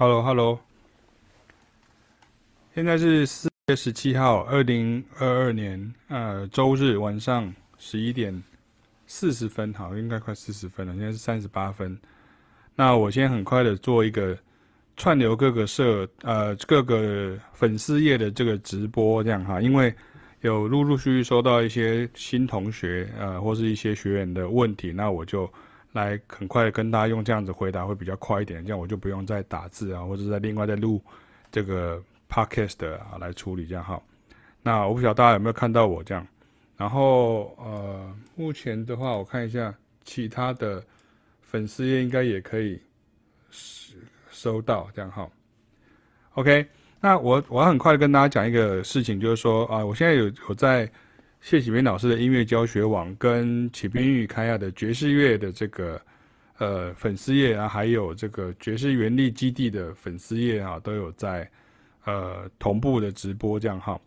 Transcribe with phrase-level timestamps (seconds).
[0.00, 0.60] Hello，Hello，
[2.72, 8.40] 现在是四月十七号，二零二二年呃周日晚上十一点
[9.08, 11.98] 四十分，好，应该快四十分了，现在是三十八分。
[12.76, 14.38] 那我先很快的做一个
[14.96, 19.92] 串流各个社呃各个粉丝页的这个直播，这样哈，因为
[20.42, 25.52] 有陆陆续续收到一些新同学呃或是一些学员的问题，那我就。
[25.92, 31.02] 来很快跟大家用这样子回答会比较快一点，这样我就不用再打字啊，或者再另外再录
[31.50, 34.00] 这个 podcast 啊来处理这样哈。
[34.62, 36.26] 那我不晓得大家有没有看到我这样，
[36.76, 39.74] 然后呃，目前的话我看一下
[40.04, 40.84] 其他的
[41.40, 42.80] 粉丝页应该也可以
[43.50, 43.94] 收
[44.30, 45.28] 收到这样哈。
[46.34, 46.66] OK，
[47.00, 50.90] 那我我要很快跟大家讲一个事情，就是说啊，我现在有有在。
[51.40, 55.98] 谢启明老师的音乐教学网跟启斌玉开亚的爵士乐的这个
[56.58, 61.48] 呃粉丝页啊，还有这个爵士原力基地的粉丝页啊，都有在
[62.04, 63.98] 呃同步的直播这样哈。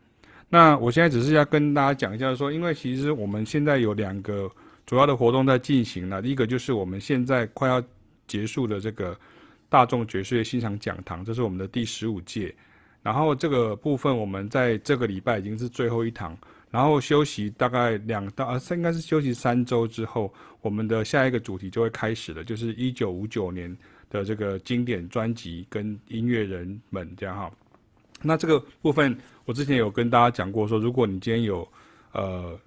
[0.49, 4.51] 那我现在只是要跟大家讲一下说，因为其实我们现在有两个
[4.85, 7.81] 主要的活动在进行了，第一个就是我们现在快要
[8.27, 9.17] 结束的这个
[9.69, 12.53] 大众爵士乐欣赏讲堂，这是我们的第十五届，
[13.01, 16.37] 然后这个部分我们在这个礼拜已经是最后一堂。
[16.71, 23.75] 然后休息大概两到呃，应该是休息三周之后，我们的下一个主题就会开始了，就是一九五九年
[24.09, 27.51] 的这个经典专辑跟音乐人们这样哈。
[28.21, 31.67] 那这个部分我之前有跟大家讲过说，说如果你今天有
[32.13, 32.57] 呃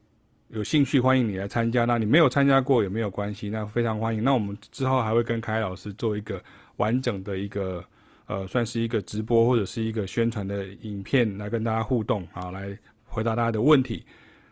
[0.48, 1.86] 有兴趣，欢迎你来参加。
[1.86, 4.22] 那你没有参加过也没有关系，那非常欢迎。
[4.22, 6.42] 那我们之后还会跟凯老师做一个
[6.76, 7.82] 完整的一个
[8.26, 12.76] 呃，算是一个直播或者是一个宣传的影片来跟大家互动啊，来。
[13.14, 14.02] 回答大家的问题，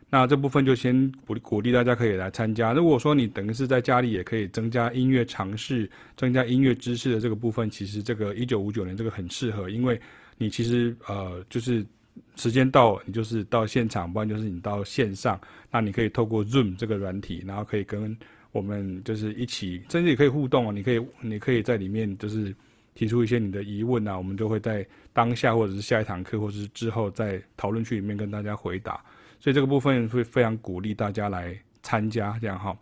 [0.09, 2.73] 那这部分就先鼓鼓励大家可以来参加。
[2.73, 10.01] 如果说你等于是在家里也可以增加音乐尝试、增加音乐知识的这个部分，其实这个一九五九年这个很适合，因为
[10.39, 11.85] 你其实呃就是
[12.37, 18.17] 时间到，你就是到现场，不然就是你到线上，那你可以透过 Zoom 这个软体，然后可以跟
[18.53, 20.73] 我们就是一起，甚至也可以互动哦。
[20.73, 22.55] 你可以你可以在里面就是。
[22.95, 29.03] 提出一些你的疑问啊，我们就会在当下或者是下一堂课，或者是之后在讨论区里面跟大家回答。
[29.41, 32.77] 所以这个部分会非常鼓励大家来参加，这样哈。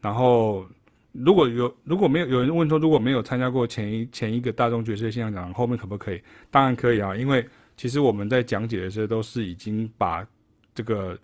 [0.00, 0.64] 然后
[1.12, 6.22] 如果有如果没有有人问说，如果没有参加过前一前一个大众角色现场讲，后面可不可以？
[6.50, 7.44] 当然可以啊，因为
[7.76, 10.26] 其实我们在讲解的时候都是已经把
[10.74, 11.18] 这个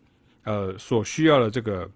[0.45, 1.89] 呃所需要的这个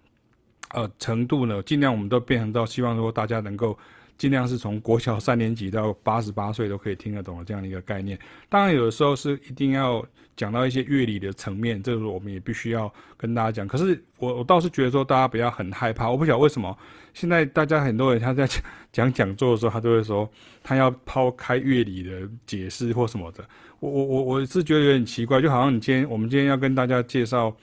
[0.71, 3.77] 呃程度呢，尽量我们都变成到希望说大家能够。
[4.19, 8.19] 尽量是从国小三年级到八十八岁都可以听得懂的这样的一个概念。
[8.49, 10.05] 当然，有的时候是一定要
[10.37, 13.69] 讲到一些乐理的层面，这个我们也必须要跟大家讲。
[13.69, 16.11] 可是我我倒是觉得说，大家不要很害怕。
[16.11, 16.77] 我不晓得为什么
[17.13, 18.63] 现在大家很多人他在讲
[18.93, 20.31] 讲讲座的时候，他都会说
[20.63, 23.45] 他要抛开乐理的解释或什么的。
[23.81, 27.55] 我我我我是觉得有点奇怪，就好像你今天我们今天要跟大家介绍，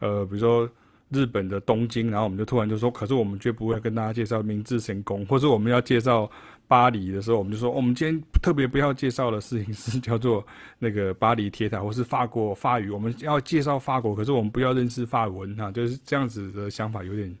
[0.00, 0.68] 呃，比如说。
[1.12, 6.30] 日本的东京，然后我们就突然就说，可是我们绝不会跟大家介绍明治神宫， 或是我们要介绍
[6.66, 10.44] 巴黎的时候，我们就说，我们今天特别不要介绍的事情是叫做
[10.78, 17.32] 那个巴黎铁塔，或是法国法语，我们要介绍法国，可是我们不要认识法文哈，就是这样子的想法有点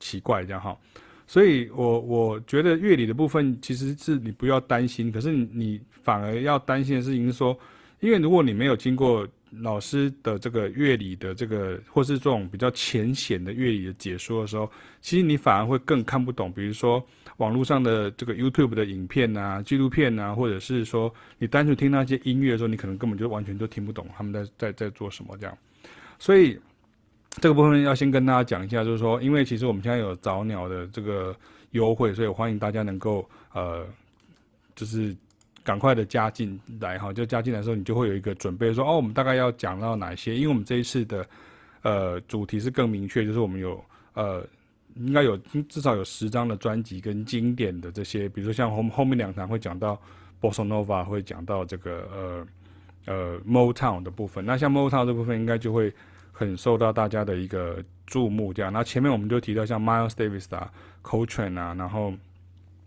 [0.00, 0.76] 奇怪，这样哈。
[1.26, 7.56] 所以我我觉得乐理的部分其实是你不要担心，可是你反而要担心的事情是说，
[8.00, 9.26] 因为如果你没有经过。
[9.50, 16.52] 老师的这个乐理的这个，或是这种比较浅显的乐理的解说的时候，其实你反而会更看不懂。
[16.52, 17.04] 比如说
[17.38, 25.58] 网络上的这个 YouTube 的影片啊、纪录片啊，或者是说你单纯听那些音乐的时候，你可能根本就完全都听不懂他们在在在做什么这样。
[26.18, 26.58] 所以
[27.40, 31.34] 这个部分要先跟大家讲一下，就是说，因为其实我们现在有早鸟的这个
[31.72, 33.86] 优惠，所以欢迎大家能够呃，
[34.76, 35.16] 就是。
[35.70, 40.34] 赶快的加进来哈，就加进来的时候，你就会有一个准备说，哦，我们大概要讲到哪些？
[40.34, 41.24] 因为我们这一次的
[41.82, 43.80] 呃主题是更明确，就是我们有
[44.14, 44.44] 呃
[44.96, 45.36] 应该有
[45.68, 49.96] 至少有十张的专辑跟经典的这些，比如说像后后面两场会讲到
[50.40, 54.44] Bossa Nova，会讲到这个呃呃 Motown 的部分。
[54.44, 55.94] 那像 Motown 这部分，应该就会
[56.32, 58.52] 很受到大家的一个注目。
[58.52, 60.68] 这样，那前面我们就提到像 Miles Davis 啊、
[61.04, 62.12] Coltrane 啊，然后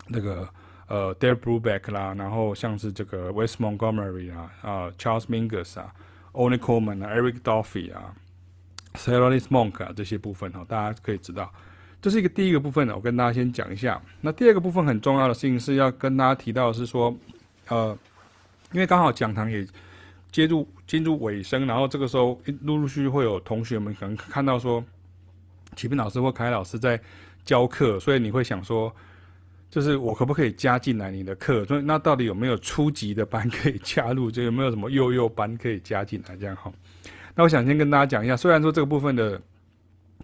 [0.06, 0.46] 那个。
[0.86, 5.90] 呃，Dave Brubeck 啦，然后像是这个 West Montgomery 啊，啊，Charles Mingus 啊
[6.32, 8.14] ，Oni Coleman 啊，Eric Dolphy 啊
[8.92, 11.50] ，Thelonious Monk 啊，这些部分哈，大家可以知道，
[12.02, 13.98] 这是一个第一个部分呢，我跟大家先讲一下。
[14.20, 17.16] 那第二个部分很重要的事情是要跟大家提到是说，
[17.68, 17.96] 呃，
[18.72, 19.66] 因为刚好讲堂也
[20.30, 24.84] 接入进入尾声，然后这个时候陆陆续续会有同学们可能看到说，
[25.76, 27.00] 启斌老师或凯老师在
[27.42, 28.94] 教课，所以你会想说。
[29.70, 31.64] 就是我可不可以加进来你的课？
[31.64, 34.30] 所以那到底有没有初级的班可以加入？
[34.30, 36.36] 就有没有什么幼幼班可以加进来？
[36.36, 36.72] 这样哈。
[37.34, 39.40] 那我想先跟大家讲一下，虽然说这个部分的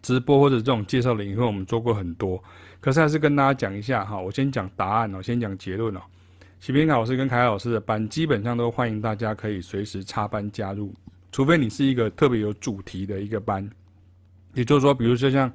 [0.02, 2.40] 直播或者这种介绍的影片我们做过很多，
[2.80, 4.16] 可是还是跟大家讲一下哈。
[4.16, 6.00] 我先讲答案哦，先讲结论哦。
[6.60, 10.94] 喜评老师跟凯凯老师的班基本上都欢迎大家可以随时插班加入，
[11.32, 13.68] 除非你是一个特别有主题的一个班，
[14.54, 15.52] 也就是说，比如说像。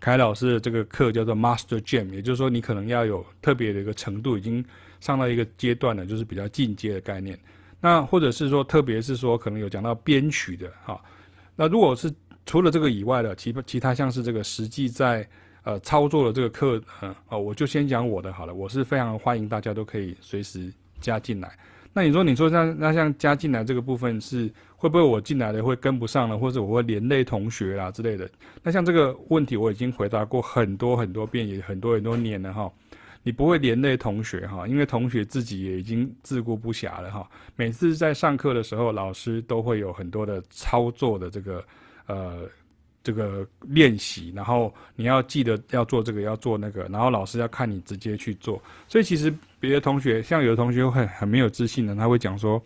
[0.00, 4.64] 凯老师的这个课叫做 Master Jam，也就是说你可能要有特别的一个程度，已经
[5.00, 7.38] 上到一个阶段了，就是比较进阶的概念。
[7.80, 11.00] 那或者是说，特别是说可能有讲到编曲的哈。
[11.56, 12.12] 那如果是
[12.46, 15.28] 除了这个以外的，其其他像是这个实际在
[15.64, 18.54] 呃操作的这个课，嗯哦，我就先讲我的好了。
[18.54, 21.56] 我是非常欢迎大家都可以随时加进来。
[21.98, 28.30] 那你说，你说像那像加进来这个部分是会不会我进来的会跟不上了，或者我会连累同学啦之类的？
[28.62, 32.72] 那像这个问题我已经回答过很多很多遍，也很多很多年了哈。
[33.24, 37.28] 你不会连累同学哈，因为同学自己也已经自顾不暇了哈。
[37.56, 41.64] 每次在上课的时候，老师都会有很多的操作的这个
[42.06, 42.48] 呃。
[43.08, 48.62] 这个练习，然后你要记得要做这个，要做那个，然后老师要看你直接去做。
[48.86, 52.62] 所以其实别的同学，像有的同学会很没有自信的，他会讲说，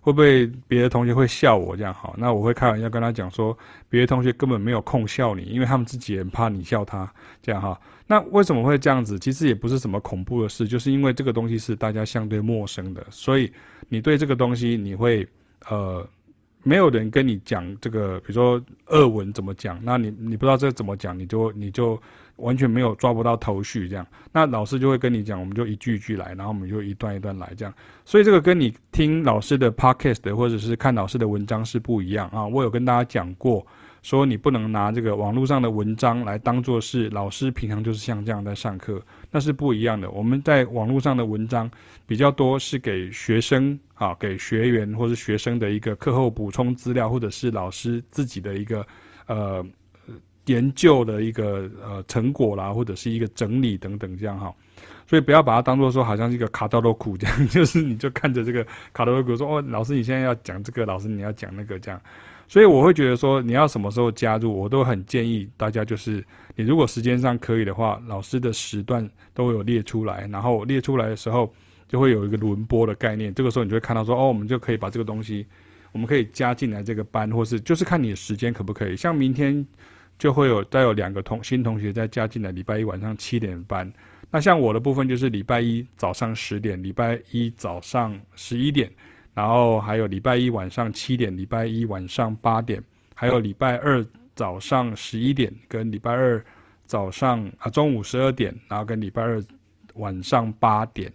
[0.00, 2.14] 会不会别的同学会笑我这样好？
[2.16, 3.58] 那我会开玩笑跟他讲说，
[3.88, 7.76] 别的同学根本没有空笑你，因为他们自己也很怕你笑他这样哈。
[8.06, 9.18] 那为什么会这样子？
[9.18, 13.52] 其实也不是什么恐怖的事，就是因为这个东西是大家相对陌生的，所以
[13.88, 15.26] 你对这个东西你会
[15.68, 16.08] 呃。
[16.62, 22.00] 没有人跟你讲这个，比如说俄文怎么讲，那你你不知道这怎么讲，你就你就
[22.36, 24.06] 完全没有抓不到头绪这样。
[24.32, 27.74] 那老师就会跟你讲，我们就一句一句来，然后我们就一段一段来这样。
[28.04, 32.46] 所以这个跟你听老师的 podcast 或者是看老师的文章是不一样啊。
[32.46, 33.66] 我有跟大家讲过。
[34.02, 39.00] 说你不能拿这个网络上的文章来当做是老师平常就是像这样在上课，
[39.30, 40.10] 那是不一样的。
[40.10, 41.70] 我们在网络上的文章
[42.06, 48.86] 比较多是给学生啊，给学员或是学生的一个课后补充资料，或者是老师自己的一个
[49.26, 49.64] 呃
[50.46, 54.54] 研究的一个呃成果啦，或者是一个整理等等这样哈。
[55.06, 62.00] 所以不要把它当做说好像是一个卡套洛库这样， 就是你就看着这个卡套洛库说哦，老师你现在要讲这个，老师你要讲那个这样。
[62.50, 66.14] 所以我会觉得说，你要什么时候加入，我都很建议大家，就是
[66.56, 71.54] 你如果时间上可以的话，老师的时段都有列出来，然后列出来的时候
[71.86, 73.32] 就会有一个轮播的概念。
[73.32, 75.46] 这个时候你就会看到说，哦，我们就可以把这个东西，
[75.92, 78.96] 我们可以加进来这个班，或是就是看你的时间可不可以。
[78.96, 79.64] 像明天
[80.18, 83.88] 就会有再有两个同新同学再加进来，礼拜一晚上七点班。
[84.28, 88.90] 那像我的部分就是礼拜一早上十点，礼拜一早上十一点。
[89.34, 92.82] 然后还有礼拜一晚上七点，礼拜一晚上八点，
[93.14, 94.04] 还有礼拜二
[94.34, 96.44] 早上十一点，跟礼拜二
[96.84, 99.42] 早上啊中午十二点，然后跟礼拜二
[99.94, 101.12] 晚上八点，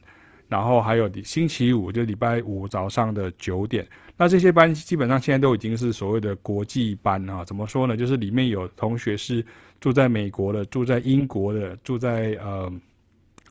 [0.47, 3.85] 然后还有星期五就礼拜五早上的九点。
[4.17, 7.97] 那这些班基本上现在都已经是所谓的国际班啊，怎么说呢？
[7.97, 9.45] 就是里面有同学是
[9.81, 12.71] 住在美国的，住在英国的，住在呃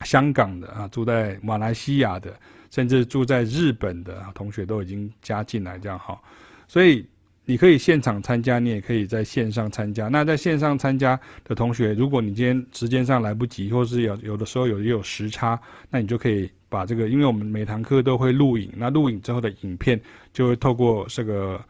[0.03, 2.33] 香港的啊，住在马来西亚的。
[2.75, 6.21] 甚至住在日本的同学都已经加进来，这样好，
[6.67, 7.07] 所以
[7.45, 10.09] 你可以现场参加，你也可以在线上参加。
[10.09, 15.57] 那在线上参加的同学，如果你今天时间上来不及，或是有有的时候有也有时差，
[15.89, 19.97] 那你就可以把这个，因为我们每堂课都会录影，那录影之后的影片
[20.33, 21.63] 就会透过这个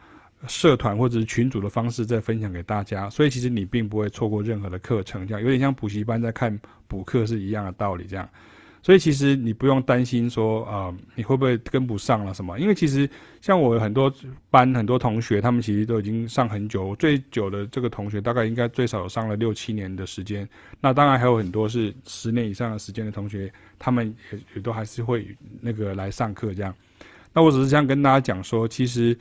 [0.48, 3.08] 社团或者是群组的方式再分享给大家。
[3.12, 8.28] 所以其实你并不会错过任何的课程，这样有点像补习班在看补课是一样的道理，这样。
[8.86, 12.60] 所以其实你不用担心说啊、你会不会跟不上了什么？
[12.60, 13.10] 因为其实
[13.42, 14.14] 像我很多
[14.52, 20.48] 班很多同学，他们其实都已经上很久，最久的这个同学大概应该最少上了六七年的时间。
[20.80, 26.72] 那当然还有很多是十年以上的时间的同学，他们也也都还是会那个来上课这样。
[27.34, 29.18] 那我只是想跟大家讲说，其实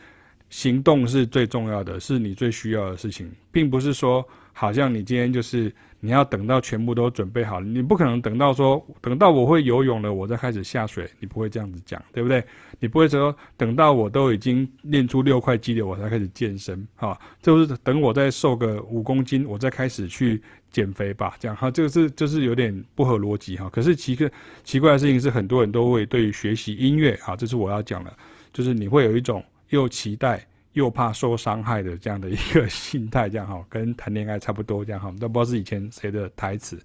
[0.50, 5.72] 行动是最重要的，是你最需要的事情，并不是说好像你今天就是。
[6.04, 12.44] 你要等到全部都准备好，你不可能等到说等到我会游泳了，我再开始下水，你不会这样子讲，对不对？
[12.78, 23.66] 你不会说等到我都已经练出六块肌了，我才开始健身，哈，就是等我再瘦个五公斤，我再开始去减肥吧，这样哈，这个是就是有点不合逻辑哈。
[23.70, 24.30] 可是奇个
[24.62, 28.14] 奇怪的事情是，很多人都会对于学习音乐，哈，这是我要讲的，
[28.52, 30.46] 就是你会有一种又期待。
[30.74, 36.78] 又怕受伤害的这样的一个心态，这样哈， 跟谈恋爱差不多，这样哈，都不知道是以前谁的台词。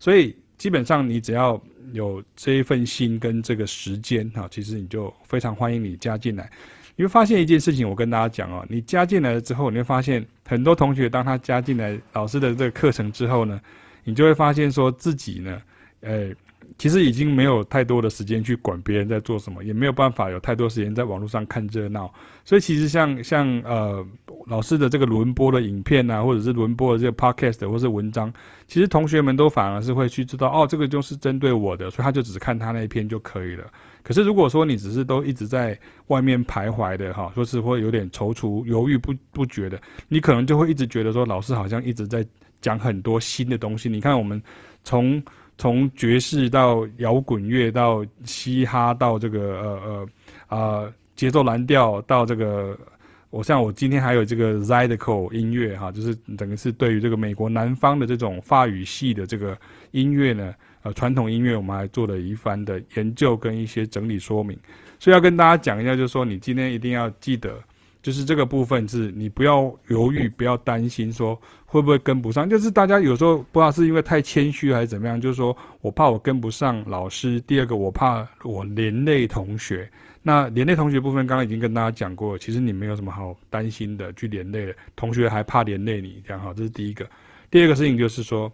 [0.00, 1.60] 所以基本上你只要
[1.92, 6.50] 有这一份心跟这个时间哈，其实你就非常欢迎你加进来。
[6.94, 13.60] 你会发现一件事情，我跟大家讲哦，你加进来了之后，你会发现很多同学当他加进来老师的这个课程之后呢，
[14.04, 15.62] 你就会发现说自己呢，
[16.00, 16.30] 呃，
[16.78, 22.12] 其实已经没有太多的时间去管别人在做什么，也没有办法有太多时间在网络上看热闹。
[22.44, 24.06] 所以其实像像呃
[24.46, 28.32] 老师的这个轮播的影片啊，或者是轮播的这个 podcast 或是文章，
[28.66, 33.64] 其实同学们都反而是会去知道哦，这个就是针对我的，所以他就只看他那一篇就可以了。
[34.02, 42.24] 可是如果说你只是都一直在外面徘徊的哈，说是会有点踌躇犹豫不不决的，你可能就会一直觉得说老师好像一直在
[42.60, 43.88] 讲很多新的东西。
[43.88, 44.40] 你看我们
[44.84, 45.20] 从
[45.58, 50.06] 从爵士到摇滚乐，到嘻哈，到这个呃
[50.48, 52.78] 呃啊节奏蓝调，到这个，
[53.30, 59.56] 我像我今天还有这个 Zydeco 音乐哈，就是等于是对于这个美国南方的这种法语系的这个
[59.92, 64.58] 音乐呢，呃传统音乐，我们还做了一番的研究跟一些整理说明，
[64.98, 67.58] 所以要跟大家讲一下，就是说你今天一定要记得。
[68.06, 72.48] 就是这个部分是你不要犹豫，不要担心说会不会跟不上。
[72.48, 77.40] 就是大家有时候不知道是因为太谦虚还是怎么样，就是说我怕我跟不上老师。
[77.40, 79.90] 第二个我怕我连累同学。
[80.22, 87.04] 那连累同学部分刚刚已经跟大家讲过了，其实你没有什么好担心的，去连累的同学还怕连累你，这样好，这是第一个。
[87.50, 88.52] 第二个事情就是说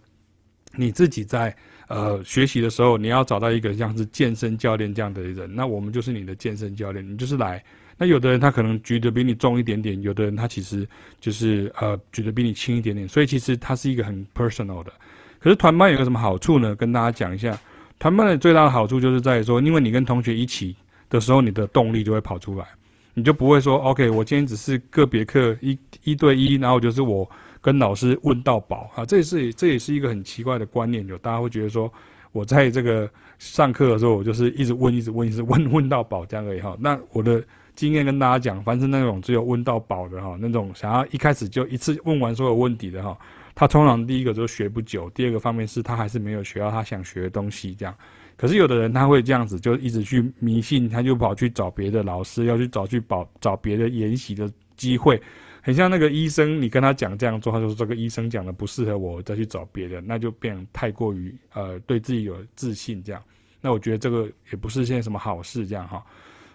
[0.76, 1.54] 你自己在
[1.92, 7.62] 呃学习的时候，你要找到一个像是健身教练这样的人，那我们就是你的健身教练，你就是来。
[7.98, 10.88] 那有的人他可能举得比你重一点点，有的人他其实
[11.20, 14.92] 就是呃举得比你轻一点点，所以其实它是一个很 personal 的。
[15.38, 16.74] 可是团班有个什么好处呢？
[16.74, 17.56] 跟大家讲一下，
[17.98, 20.74] 团班的最大的好处就是在于说，因为你跟同学一起
[21.10, 22.66] 的时候，你的动力就会跑出来，
[23.14, 27.28] 你就不会说 OK，我今天只是个别课一一对一，然后就是我
[27.62, 31.90] 跟老师问到饱啊，这也是这也是一个很奇怪的观念，就大家会觉得说
[32.32, 36.76] 我在这个上课的时候，我就是一直问，一直问，一直问，问到饱这样而已哈。
[36.78, 37.42] 那我的。
[37.74, 43.16] 经验跟大家讲，凡是那种只有问到饱的哈，那种想要一开始就一次问完所有问题的哈，
[43.54, 47.94] 他通常第一个就学不久，第二个方面是他还是没有学到他想学的东西这样。
[48.36, 55.18] 可是有的人他会这样子，就一直去迷信，他就跑去找别的老师，要去找去保找别的研习的机会，
[55.62, 63.22] 很像那个医生，你跟他讲这样做，他说这个医生讲的不适合我，再去找别人，那就变太过于呃对自己有自信这样。
[63.60, 66.04] 那我觉得这个也不是件什么好事这样哈。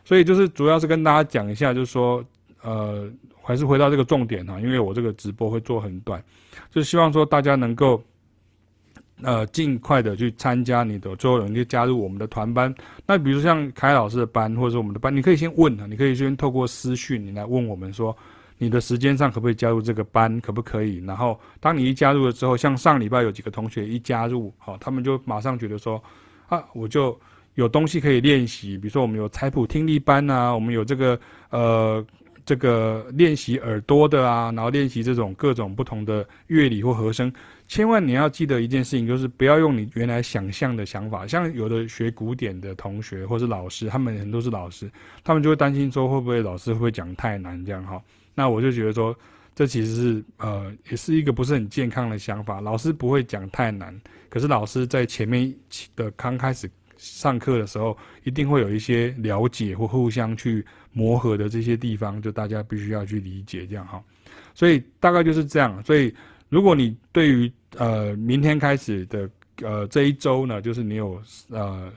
[0.04, 2.24] 所以就是主要是跟大家讲一下，就是说，
[2.62, 3.10] 呃，
[3.42, 6.22] 还是回到这个重点哈，因为我这个直播会做很短，
[6.70, 8.02] 就希望说大家能够，
[9.22, 12.74] 呃，尽快的去参加你的，最后能够加入我们的团班。
[13.06, 18.16] 那比如像凯老师的班，或者是我们的班，你可以先问啊，你可以先透过私讯你来问我们说，
[18.58, 21.04] 你的时间上可不可以加入这个班，可不可以？
[21.06, 26.02] 然后当你一加入了之后，像上礼拜有几个同学一加入，好，他们就马上觉得说，
[26.48, 27.20] 啊，我就。
[27.58, 32.06] 有东西可以练习，比如说我们有彩谱听力班啊，我们有这个呃
[32.46, 37.34] 这个练习耳朵的啊，然后练习这种各种不同的乐理或和声。
[37.68, 41.26] 千万你要记得一件事情，就是不要用你原来想象的想法。
[41.26, 44.88] 像有的学古典的同学或是老师，他们很多是老师，
[45.24, 48.00] 他们就会担心说会不会老师会不会讲太难这样哈。
[48.38, 49.18] 那我就觉得说，
[49.56, 52.62] 这其实是呃也是一个不是很健康的想法。
[52.62, 55.52] 老师不会讲太难，可是老师在前面
[55.96, 56.70] 的刚开始。
[57.00, 64.04] 上课的时候，一定会有一些了解或互相去磨合的这些地方，就大家必须要去理解这样哈。
[64.56, 65.80] 所以大概就是这样。
[65.84, 66.12] 所以
[66.50, 69.30] 如果你对于呃明天开始的
[69.62, 71.94] 呃这一周呢，就是你有呃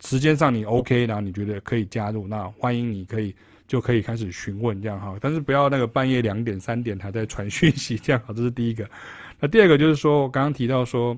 [0.00, 3.36] 时间上你 OK，然后你觉得可以加入，那欢迎你可以
[3.68, 5.16] 就可以开始询问这样哈。
[5.20, 8.90] 但是不要那个半夜两点三点还在传讯息这样好，这是第一个。
[9.38, 11.16] 那第二个就是说我刚刚提到说。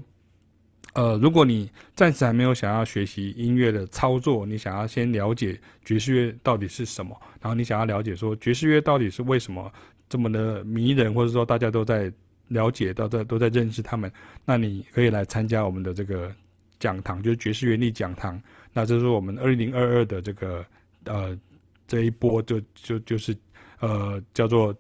[0.94, 9.72] 呃，如果你暂时还没有想要学习音乐的操作，你想要先了解爵士乐到底是什么，然后你想要了解说爵士乐到底是为什么
[10.08, 12.12] 这么的迷人，或者说大家都在
[12.48, 14.10] 了解，到在都在认识他们，
[14.44, 16.34] 那你可以来参加我们的这个
[16.80, 18.42] 讲堂，就是爵士原力讲堂。
[18.72, 20.66] 那这是我们二零二二的这个
[21.04, 21.38] 呃
[21.90, 23.36] 这一波就就就是
[23.80, 24.72] 呃叫做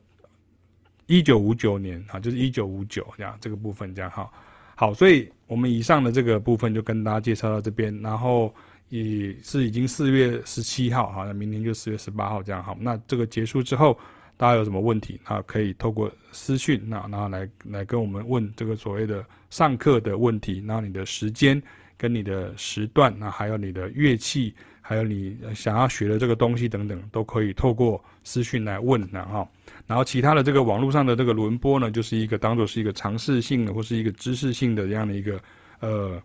[1.06, 4.30] 一九五九年啊，就是一九五九这样这个部分这样哈。
[4.76, 8.54] 好，所以我们以上的这个部分就跟大家介绍到这边，然后
[8.90, 12.76] 也是已经四月十七号，哈，那明天就四月十八号这样好。
[12.78, 13.98] 那这个结束之后，
[14.36, 15.42] 大家有什么问题啊？
[15.42, 21.60] 可以透过私讯，那然后来来跟我们问这个所谓的上课的问题，然后你的时间
[21.98, 29.46] 跟你的时段，那还有你的乐器，还有你想要学的这个东西等等，都可以透过私讯来问，然后。
[29.86, 35.40] 然后其他的这个网络上的这个轮播呢，就是一个当做是一个尝试性的或是一个知识性的这样的一个
[35.80, 36.22] 呃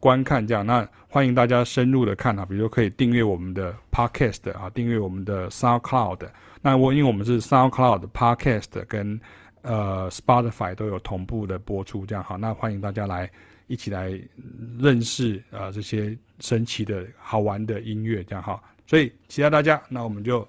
[0.00, 0.66] 观看这样。
[0.66, 6.28] 那欢迎大家深入的看啊，比如说可以订阅我们的 Podcast 啊，订阅我们的 SoundCloud。
[6.60, 9.20] 那我因为我们是 SoundCloud Podcast 跟
[9.62, 13.30] 呃 Spotify 都有同步的播出这样好，那欢迎大家来
[13.66, 14.18] 一起来
[14.78, 18.62] 认识啊这些神奇的好玩的音乐，这样哈。
[18.86, 20.46] 所以期待大家，那我们就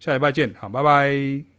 [0.00, 1.53] 下礼拜见，好，拜拜。